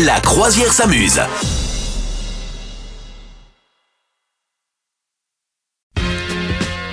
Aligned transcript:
La 0.00 0.20
croisière 0.20 0.72
s'amuse. 0.72 1.20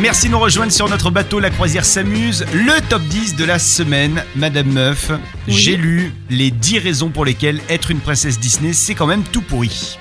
Merci 0.00 0.28
de 0.28 0.32
nous 0.32 0.38
rejoindre 0.38 0.72
sur 0.72 0.88
notre 0.88 1.10
bateau 1.10 1.40
La 1.40 1.50
Croisière 1.50 1.84
s'amuse. 1.84 2.46
Le 2.54 2.80
top 2.88 3.02
10 3.02 3.36
de 3.36 3.44
la 3.44 3.58
semaine, 3.58 4.24
Madame 4.34 4.68
Meuf. 4.72 5.10
J'ai 5.46 5.76
lu 5.76 6.14
les 6.30 6.50
10 6.50 6.78
raisons 6.78 7.10
pour 7.10 7.24
lesquelles 7.26 7.60
être 7.68 7.90
une 7.90 8.00
princesse 8.00 8.38
Disney, 8.38 8.72
c'est 8.72 8.94
quand 8.94 9.06
même 9.06 9.22
tout 9.24 9.42
pourri. 9.42 9.98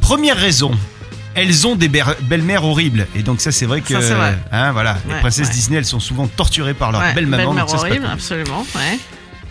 Première 0.00 0.36
raison. 0.36 0.72
Elles 1.36 1.66
ont 1.66 1.76
des 1.76 1.88
ber- 1.88 2.16
belles-mères 2.22 2.64
horribles. 2.64 3.06
Et 3.16 3.22
donc 3.22 3.40
ça, 3.40 3.52
c'est 3.52 3.66
vrai 3.66 3.80
que... 3.80 3.94
Ça, 3.94 4.02
c'est 4.02 4.14
vrai. 4.14 4.38
hein, 4.52 4.70
voilà, 4.72 4.98
les 5.08 5.14
princesses 5.16 5.48
ouais. 5.48 5.54
Disney, 5.54 5.78
elles 5.78 5.84
sont 5.84 5.98
souvent 6.00 6.26
torturées 6.28 6.74
par 6.74 6.92
leur 6.92 7.00
Ouais, 7.00 7.12
belle-maman. 7.12 7.54
belle-mère 7.54 7.74
horrible, 7.74 8.00
cool. 8.04 8.10
absolument. 8.12 8.66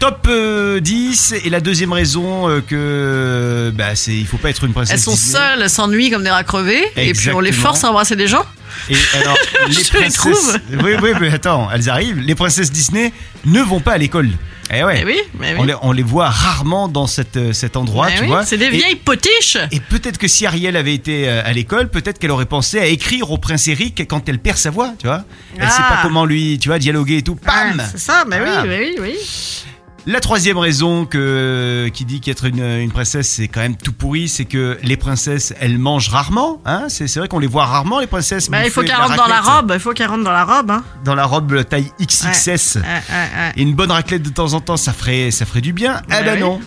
Top 0.04 0.28
euh, 0.28 0.82
10. 0.82 1.34
Et 1.46 1.50
la 1.50 1.62
deuxième 1.62 1.94
raison 1.94 2.50
euh, 2.50 2.60
que... 2.60 3.72
Bah, 3.74 3.96
c'est... 3.96 4.12
Il 4.14 4.26
faut 4.28 4.36
pas 4.36 4.50
être 4.50 4.66
une 4.66 4.74
princesse 4.74 4.96
Elles 4.96 5.00
sont 5.00 5.12
Disney. 5.12 5.32
seules, 5.40 5.62
elles 5.62 5.70
s'ennuient 5.70 6.10
comme 6.12 6.26
des 6.26 6.30
rats 6.30 6.44
crevés, 6.44 6.84
et 6.98 7.14
puis 7.14 7.32
on 7.32 7.40
les 7.40 7.54
force 7.54 7.86
à 7.86 7.90
embrasser 7.90 8.18
des 8.18 8.28
gens. 8.28 8.44
Et 8.90 8.96
alors, 9.22 9.38
les 9.68 9.74
Je 9.74 9.80
les 9.80 9.86
princesses. 9.86 10.14
trouve. 10.16 10.58
Oui, 10.84 10.92
oui, 11.02 11.12
mais 11.22 11.34
attends, 11.34 11.70
elles 11.74 11.90
arrivent. 11.90 12.20
Les 12.20 12.36
princesses 12.36 12.70
Disney 12.70 13.14
ne 13.46 13.62
vont 13.62 13.80
pas 13.80 13.94
à 13.94 13.98
l'école. 13.98 14.28
Eh 14.74 14.84
ouais. 14.84 15.00
Eh 15.04 15.06
oui, 15.06 15.18
mais 15.40 15.54
oui. 15.54 15.60
On, 15.60 15.64
les, 15.64 15.76
on 15.84 15.92
les 15.94 16.04
voit 16.04 16.30
rarement 16.30 16.90
dans 16.90 17.08
cette, 17.08 17.38
euh, 17.38 17.54
cet 17.54 17.78
endroit, 17.78 18.08
Eh 18.12 18.16
tu 18.16 18.22
oui, 18.24 18.28
vois. 18.28 18.46
C'est 18.46 18.58
des 18.58 18.66
Et- 18.66 18.70
vieilles 18.72 18.96
potiches. 18.96 19.58
Et, 19.72 19.80
peut-être 19.80 20.18
que 20.18 20.28
si 20.28 20.46
Ariel 20.46 20.76
avait 20.76 20.94
été 20.96 21.30
euh, 21.30 21.42
à 21.46 21.54
l'école, 21.54 21.88
peut-être 21.90 22.20
qu'elle 22.20 22.32
aurait 22.32 22.46
pensé 22.46 22.78
à 22.80 22.88
écrire 22.88 23.32
au 23.32 23.38
prince 23.38 23.68
Eric 23.70 24.04
quand 24.10 24.28
elle 24.28 24.40
perd 24.40 24.58
sa 24.58 24.70
voix, 24.70 24.96
tu 25.00 25.08
vois. 25.08 25.24
Elle 25.58 25.70
sait 25.70 25.76
Ah. 25.80 25.96
pas 25.96 26.00
comment 26.02 26.26
lui, 26.26 26.58
tu 26.60 26.68
vois, 26.68 26.80
dialoguer 26.80 27.18
et 27.18 27.22
tout. 27.22 27.36
Pam 27.36 27.82
c'est 27.92 28.00
ça, 28.00 28.26
mais 28.28 28.40
Voilà. 28.40 28.64
oui, 28.64 28.70
oui, 28.70 28.96
oui. 29.02 29.64
La 30.06 30.20
troisième 30.20 30.58
raison 30.58 31.06
que, 31.06 31.90
qui 31.94 32.04
dit 32.04 32.20
qu'être 32.20 32.46
une, 32.46 32.62
une 32.62 32.92
princesse 32.92 33.30
c'est 33.30 33.48
quand 33.48 33.62
même 33.62 33.78
tout 33.78 33.94
pourri, 33.94 34.28
c'est 34.28 34.44
que 34.44 34.78
les 34.84 34.98
princesses 34.98 35.54
elles 35.62 35.78
mangent 35.78 36.10
rarement. 36.10 36.62
Hein 36.66 36.88
c'est 36.90 37.12
vrai 37.16 37.30
qu'on 37.30 37.40
les 37.40 37.48
voit 37.48 37.66
rarement 37.66 38.00
les 38.00 38.08
princesses. 38.08 38.50
Bah, 38.50 38.66
il 38.66 38.72
faut 38.72 38.82
bouffer 38.82 38.92
de 38.94 38.98
qu'elle 38.98 39.06
rentre 39.06 39.16
dans 39.16 39.28
la 39.28 39.42
robe, 39.42 39.72
il 39.74 39.80
faut 39.80 39.94
qu'elle 39.94 40.10
rentre 40.10 40.24
dans 40.24 40.32
la 40.32 40.44
robe. 40.44 40.72
Hein. 40.72 40.84
Dans 41.06 41.16
la 41.16 41.26
robe 41.26 41.64
taille 41.64 41.90
XXS. 42.02 42.76
Ouais, 42.76 42.82
ouais, 42.82 42.84
ouais. 42.84 43.54
Et 43.56 43.62
une 43.62 43.76
bonne 43.76 43.92
raclette 43.92 44.24
de 44.24 44.30
temps 44.30 44.54
en 44.54 44.60
temps, 44.60 44.78
ça 44.78 44.92
ferait, 44.92 45.32
ça 45.32 45.46
ferait 45.46 45.62
du 45.62 45.72
bien. 45.72 45.94
Bah 46.10 46.18
ah 46.20 46.24
bah 46.24 46.32
oui. 46.34 46.40
non. 46.42 46.60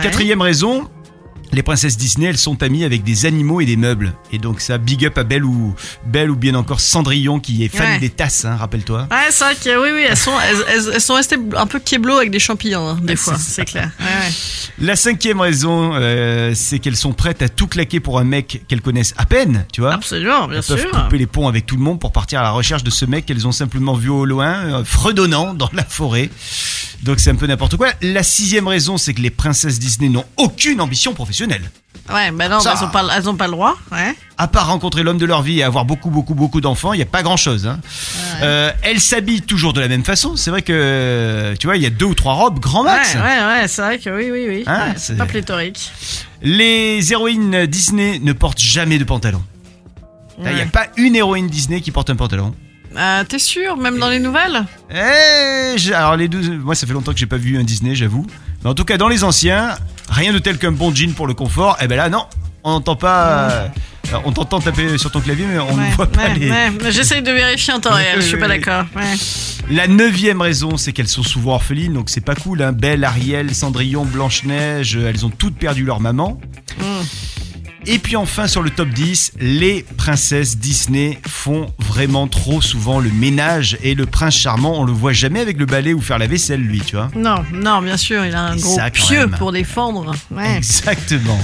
Quatrième 0.00 0.40
raison, 0.40 0.88
les 1.56 1.62
princesses 1.62 1.96
Disney, 1.96 2.26
elles 2.28 2.36
sont 2.38 2.62
amies 2.62 2.84
avec 2.84 3.02
des 3.02 3.24
animaux 3.26 3.60
et 3.60 3.64
des 3.66 3.76
meubles. 3.78 4.12
Et 4.30 4.38
donc 4.38 4.60
ça, 4.60 4.76
big 4.78 5.04
up 5.06 5.16
à 5.18 5.24
Belle 5.24 5.44
ou 5.44 5.74
Belle 6.04 6.30
ou 6.30 6.36
bien 6.36 6.54
encore 6.54 6.80
Cendrillon 6.80 7.40
qui 7.40 7.64
est 7.64 7.68
fan 7.74 7.86
Ouais. 7.92 7.98
des 7.98 8.10
tasses, 8.10 8.44
hein, 8.44 8.56
rappelle-toi. 8.56 9.08
Ouais, 9.10 9.16
c'est 9.30 9.44
vrai 9.44 9.54
que 9.54 9.82
oui, 9.82 9.88
oui, 9.94 10.04
elles 10.08 10.16
sont, 10.16 10.32
elles, 10.48 10.64
elles- 10.68 10.90
elles 10.94 11.00
sont 11.00 11.14
restées 11.14 11.36
un 11.56 11.66
peu 11.66 11.78
kéblo 11.78 12.16
avec 12.18 12.30
des 12.30 12.38
champignons, 12.38 12.88
hein, 12.90 12.98
des 13.02 13.16
fois, 13.16 13.36
c'est 13.38 13.64
clair. 13.64 13.90
Ouais. 13.98 14.30
La 14.78 14.96
cinquième 14.96 15.40
raison, 15.40 15.92
euh, 15.94 16.52
c'est 16.54 16.78
qu'elles 16.78 16.96
sont 16.96 17.14
prêtes 17.14 17.40
à 17.40 17.48
tout 17.48 17.66
claquer 17.68 18.00
pour 18.00 18.18
un 18.18 18.24
mec 18.24 18.62
qu'elles 18.68 18.82
connaissent 18.82 19.14
à 19.16 19.24
peine, 19.24 19.64
tu 19.72 19.80
vois. 19.80 19.94
Absolument, 19.94 20.48
bien 20.48 20.58
Elles 20.58 20.64
peuvent 20.64 20.80
sûr. 20.80 20.90
couper 20.90 21.16
les 21.18 21.26
ponts 21.26 21.48
avec 21.48 21.64
tout 21.64 21.76
le 21.76 21.82
monde 21.82 21.98
pour 21.98 22.12
partir 22.12 22.40
à 22.40 22.42
la 22.42 22.50
recherche 22.50 22.84
de 22.84 22.90
ce 22.90 23.06
mec 23.06 23.24
qu'elles 23.24 23.46
ont 23.46 23.52
simplement 23.52 23.94
vu 23.94 24.10
au 24.10 24.26
loin, 24.26 24.52
euh, 24.56 24.84
fredonnant 24.84 25.54
dans 25.54 25.70
la 25.72 25.84
forêt. 25.84 26.28
Donc 27.06 27.20
c'est 27.20 27.30
un 27.30 27.36
peu 27.36 27.46
n'importe 27.46 27.76
quoi. 27.76 27.88
La 28.02 28.22
sixième 28.24 28.66
raison, 28.66 28.98
c'est 28.98 29.14
que 29.14 29.20
les 29.22 29.30
princesses 29.30 29.78
Disney 29.78 30.08
n'ont 30.10 30.24
aucune 30.36 30.80
ambition 30.80 31.14
professionnelle. 31.14 31.70
Ouais, 32.12 32.30
bah 32.32 32.48
non, 32.48 32.60
Ça. 32.60 32.74
elles 32.76 32.84
ont 32.84 32.90
pas, 32.90 33.04
elles 33.16 33.28
ont 33.28 33.34
pas 33.36 33.46
le 33.46 33.52
droit. 33.52 33.76
Ouais. 33.92 34.14
À 34.38 34.48
part 34.48 34.66
rencontrer 34.66 35.02
l'homme 35.02 35.18
de 35.18 35.24
leur 35.24 35.42
vie 35.42 35.58
et 35.60 35.62
avoir 35.62 35.84
beaucoup, 35.84 36.10
beaucoup, 36.10 36.34
beaucoup 36.34 36.60
d'enfants, 36.60 36.92
il 36.92 36.96
n'y 36.96 37.02
a 37.02 37.06
pas 37.06 37.22
grand-chose. 37.22 37.66
Hein. 37.66 37.80
Euh, 38.42 38.70
elles 38.82 39.00
s'habillent 39.00 39.42
toujours 39.42 39.72
de 39.72 39.80
la 39.80 39.88
même 39.88 40.04
façon. 40.04 40.36
C'est 40.36 40.50
vrai 40.50 40.62
que, 40.62 41.54
tu 41.58 41.66
vois, 41.66 41.76
il 41.76 41.82
y 41.82 41.86
a 41.86 41.90
deux 41.90 42.04
ou 42.06 42.14
trois 42.14 42.34
robes, 42.34 42.58
grand 42.60 42.82
max. 42.84 43.14
Ouais, 43.14 43.20
ouais, 43.20 43.44
ouais, 43.60 43.68
c'est 43.68 43.82
vrai 43.82 43.98
que 43.98 44.10
oui, 44.10 44.30
oui, 44.30 44.44
oui. 44.48 44.64
Hein, 44.66 44.88
Ouais, 44.88 44.94
c'est- 44.96 45.16
pas 45.16 45.26
pléthorique. 45.26 45.90
Les 46.42 47.12
héroïnes 47.12 47.66
Disney 47.66 48.18
ne 48.20 48.32
portent 48.32 48.60
jamais 48.60 48.98
de 48.98 49.04
pantalon. 49.04 49.42
Il 50.44 50.52
n'y 50.54 50.60
a 50.60 50.66
pas 50.66 50.86
une 50.96 51.16
héroïne 51.16 51.48
Disney 51.48 51.80
qui 51.80 51.90
porte 51.92 52.10
un 52.10 52.16
pantalon. 52.16 52.54
Euh, 52.96 53.24
T'es 53.24 53.38
sûr, 53.38 53.76
même 53.76 53.98
dans 53.98 54.08
les 54.08 54.18
nouvelles? 54.20 54.64
Eh, 54.90 55.76
j'ai- 55.76 55.94
alors 55.94 56.16
les 56.16 56.28
deux, 56.28 56.56
moi 56.58 56.74
ça 56.74 56.86
fait 56.86 56.92
longtemps 56.92 57.12
que 57.12 57.18
j'ai 57.18 57.26
pas 57.26 57.36
vu 57.36 57.58
un 57.58 57.64
Disney, 57.64 57.94
j'avoue. 57.94 58.26
Mais 58.62 58.70
en 58.70 58.74
tout 58.74 58.84
cas, 58.84 58.96
dans 58.96 59.08
les 59.08 59.24
anciens, 59.24 59.74
rien 60.08 60.32
de 60.32 60.38
tel 60.38 60.58
qu'un 60.58 60.72
bon 60.72 60.94
jean 60.94 61.12
pour 61.14 61.26
le 61.26 61.34
confort. 61.34 61.76
Eh 61.82 61.88
ben 61.88 61.96
là, 61.96 62.08
non, 62.08 62.24
on 62.64 62.70
n'entend 62.72 62.96
pas. 62.96 63.50
euh, 63.50 63.68
on 64.24 64.32
t'entend 64.32 64.60
taper 64.60 64.98
sur 64.98 65.10
ton 65.10 65.20
clavier, 65.20 65.46
mais 65.50 65.58
on 65.58 65.76
ne 65.76 65.90
voit 65.90 66.06
pas 66.06 66.24
ouais, 66.28 66.34
les. 66.38 66.50
ouais. 66.50 66.72
J'essaye 66.90 67.22
de 67.22 67.32
vérifier 67.32 67.72
en 67.74 67.80
temps 67.80 67.92
réel, 67.94 68.16
je 68.22 68.26
suis 68.26 68.36
pas 68.38 68.46
oui, 68.48 68.58
d'accord. 68.60 68.84
Ouais. 68.94 69.02
La 69.68 69.88
neuvième 69.88 70.40
raison, 70.40 70.76
c'est 70.76 70.92
qu'elles 70.92 71.08
sont 71.08 71.24
souvent 71.24 71.54
orphelines, 71.54 71.92
donc 71.92 72.08
c'est 72.08 72.20
pas 72.24 72.36
cool. 72.36 72.62
Hein. 72.62 72.70
Belle, 72.72 73.02
Ariel, 73.04 73.52
Cendrillon, 73.54 74.04
Blanche-Neige, 74.04 74.96
euh, 74.96 75.08
elles 75.10 75.26
ont 75.26 75.30
toutes 75.30 75.56
perdu 75.56 75.84
leur 75.84 75.98
maman. 76.00 76.40
Mm. 76.78 76.82
Et 77.88 77.98
puis 78.00 78.16
enfin, 78.16 78.48
sur 78.48 78.62
le 78.62 78.70
top 78.70 78.88
10, 78.88 79.32
les 79.38 79.84
princesses 79.96 80.56
Disney 80.58 81.20
font 81.26 81.72
vraiment 81.78 82.26
trop 82.26 82.60
souvent 82.60 82.98
le 82.98 83.10
ménage. 83.10 83.78
Et 83.82 83.94
le 83.94 84.06
prince 84.06 84.34
charmant, 84.34 84.80
on 84.80 84.84
le 84.84 84.92
voit 84.92 85.12
jamais 85.12 85.40
avec 85.40 85.56
le 85.58 85.66
balai 85.66 85.94
ou 85.94 86.00
faire 86.00 86.18
la 86.18 86.26
vaisselle, 86.26 86.60
lui, 86.62 86.80
tu 86.80 86.96
vois. 86.96 87.10
Non, 87.14 87.44
non, 87.52 87.80
bien 87.82 87.96
sûr, 87.96 88.24
il 88.24 88.34
a 88.34 88.42
un 88.42 88.56
Et 88.56 88.60
gros 88.60 88.74
ça, 88.76 88.90
pieu 88.90 89.26
même. 89.26 89.30
pour 89.38 89.52
défendre. 89.52 90.12
Ouais. 90.32 90.56
Exactement. 90.56 91.38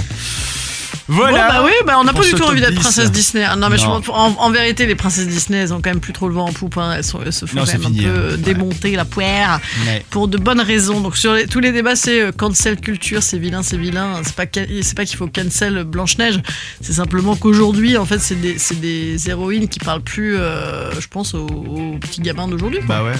Bon, 1.09 1.15
Voilà. 1.17 1.49
bah 1.49 1.61
oui, 1.65 1.71
bah 1.85 1.95
on 1.99 2.05
n'a 2.05 2.13
pas 2.13 2.23
du 2.23 2.31
tout 2.31 2.43
envie 2.43 2.61
d'être 2.61 2.71
10. 2.75 2.79
princesse 2.79 3.11
Disney. 3.11 3.43
Ah, 3.43 3.57
non, 3.57 3.67
mais 3.69 3.77
je- 3.77 3.85
en, 3.85 4.01
en 4.09 4.51
vérité, 4.51 4.85
les 4.85 4.95
princesses 4.95 5.27
Disney, 5.27 5.57
elles 5.59 5.73
ont 5.73 5.81
quand 5.81 5.89
même 5.89 5.99
plus 5.99 6.13
trop 6.13 6.29
le 6.29 6.33
vent 6.33 6.45
en 6.47 6.53
poupe. 6.53 6.77
hein. 6.77 6.93
Elles, 6.95 7.03
sont- 7.03 7.19
elles 7.25 7.33
se 7.33 7.45
font 7.45 7.57
Non, 7.57 7.65
quand 7.65 7.73
même 7.73 7.81
fini, 7.81 8.05
un 8.05 8.13
peu 8.13 8.19
hein. 8.19 8.31
Ouais. 8.31 8.37
démonter 8.37 8.95
la 8.95 9.03
poire 9.03 9.59
Ouais. 9.85 10.05
pour 10.09 10.29
de 10.29 10.37
bonnes 10.37 10.61
raisons. 10.61 11.01
Donc 11.01 11.17
sur 11.17 11.33
les- 11.33 11.45
tous 11.47 11.59
les 11.59 11.73
débats, 11.73 11.97
c'est 11.97 12.21
euh, 12.21 12.31
cancel 12.31 12.79
culture, 12.79 13.21
c'est 13.21 13.37
vilain, 13.37 13.63
c'est 13.63 13.75
vilain. 13.77 14.21
C'est 14.23 14.33
pas 14.35 14.45
c'est 14.81 14.95
pas 14.95 15.03
qu'il 15.05 15.17
faut 15.17 15.27
cancel 15.27 15.83
Blanche 15.83 16.17
Neige. 16.17 16.39
C'est 16.79 16.93
simplement 16.93 17.35
qu'aujourd'hui, 17.35 17.97
en 17.97 18.05
fait, 18.05 18.19
c'est 18.19 18.39
des, 18.39 18.55
des 18.79 19.29
héroïnes 19.29 19.67
qui 19.67 19.79
parlent 19.79 20.01
plus, 20.01 20.37
euh, 20.37 20.89
je 20.99 21.07
pense, 21.07 21.33
aux, 21.33 21.45
aux 21.47 21.97
petits 21.99 22.21
gamins 22.21 22.47
d'aujourd'hui. 22.47 22.79
Bah 22.87 23.03
ouais, 23.03 23.09
ouais. 23.09 23.15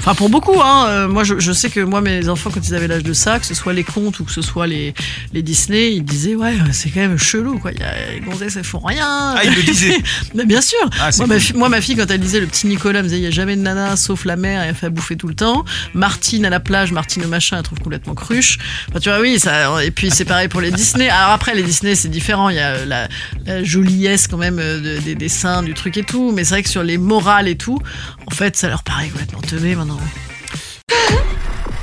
Enfin, 0.00 0.14
pour 0.14 0.28
beaucoup, 0.28 0.60
hein. 0.60 0.86
euh, 0.88 1.08
moi, 1.08 1.22
je, 1.24 1.38
je 1.38 1.52
sais 1.52 1.70
que 1.70 1.78
moi, 1.80 2.00
mes 2.00 2.28
enfants, 2.28 2.50
quand 2.52 2.66
ils 2.66 2.74
avaient 2.74 2.88
l'âge 2.88 3.04
de 3.04 3.12
ça, 3.12 3.38
que 3.38 3.46
ce 3.46 3.54
soit 3.54 3.72
les 3.72 3.84
contes 3.84 4.18
ou 4.20 4.24
que 4.24 4.32
ce 4.32 4.42
soit 4.42 4.66
les, 4.66 4.94
les 5.32 5.42
Disney, 5.42 5.92
ils 5.92 6.04
disaient, 6.04 6.34
ouais, 6.34 6.54
c'est 6.72 6.90
quand 6.90 7.00
même 7.00 7.18
chelou, 7.22 7.58
quoi. 7.58 7.72
Y 7.72 7.82
a, 7.82 8.12
les 8.14 8.20
gonzesses, 8.20 8.56
elles 8.56 8.64
font 8.64 8.80
rien. 8.80 9.06
Ah, 9.36 9.40
il 9.44 9.54
le 9.54 9.62
disait. 9.72 9.96
Mais 10.34 10.44
bien 10.44 10.60
sûr. 10.60 10.78
Ah, 11.00 11.10
moi, 11.18 11.26
ma 11.26 11.34
cool. 11.34 11.40
fille, 11.42 11.56
moi, 11.56 11.68
ma 11.68 11.80
fille, 11.80 11.96
quand 11.96 12.10
elle 12.10 12.20
disait 12.20 12.40
le 12.40 12.46
petit 12.46 12.66
Nicolas, 12.66 12.98
elle 12.98 13.04
me 13.04 13.08
disait, 13.08 13.20
il 13.20 13.24
y 13.24 13.28
a 13.28 13.30
jamais 13.30 13.56
de 13.56 13.62
nana 13.62 13.96
sauf 13.96 14.24
la 14.24 14.36
mère, 14.36 14.62
et 14.64 14.66
elle 14.68 14.74
fait 14.74 14.86
à 14.86 14.90
bouffer 14.90 15.16
tout 15.16 15.28
le 15.28 15.34
temps. 15.34 15.64
Martine 15.94 16.44
à 16.44 16.50
la 16.50 16.60
plage, 16.60 16.92
Martine 16.92 17.24
au 17.24 17.28
machin, 17.28 17.56
elle 17.56 17.62
trouve 17.62 17.78
complètement 17.80 18.14
cruche. 18.14 18.58
Enfin, 18.90 18.98
tu 19.00 19.08
vois, 19.08 19.20
oui, 19.20 19.38
ça, 19.40 19.82
et 19.84 19.90
puis 19.90 20.10
c'est 20.10 20.24
pareil 20.24 20.48
pour 20.48 20.60
les 20.60 20.70
Disney. 20.70 21.08
Alors 21.08 21.30
après, 21.30 21.54
les 21.54 21.62
Disney, 21.62 21.94
c'est 21.94 22.08
différent. 22.08 22.48
Il 22.50 22.56
y 22.56 22.60
a 22.60 22.70
euh, 22.72 22.84
la, 22.84 23.08
la 23.46 23.64
joliesse 23.64 24.26
quand 24.28 24.36
même 24.38 24.58
euh, 24.58 24.80
de- 24.80 25.00
des 25.00 25.14
dessins, 25.14 25.62
du 25.62 25.74
truc 25.74 25.96
et 25.96 26.02
tout. 26.02 26.32
Mais 26.32 26.44
c'est 26.44 26.54
vrai 26.54 26.62
que 26.62 26.68
sur 26.68 26.82
les 26.82 26.98
morales 26.98 27.48
et 27.48 27.56
tout, 27.56 27.78
en 28.26 28.30
fait, 28.34 28.56
ça 28.56 28.68
leur 28.68 28.82
paraît 28.82 29.08
complètement 29.08 29.40
teubé 29.40 29.74
maintenant. 29.76 29.98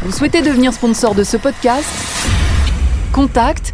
Vous 0.01 0.11
souhaitez 0.11 0.41
devenir 0.41 0.73
sponsor 0.73 1.13
de 1.15 1.23
ce 1.23 1.37
podcast? 1.37 1.85
Contact 3.11 3.73